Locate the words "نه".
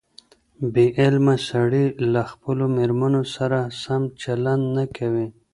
4.77-4.85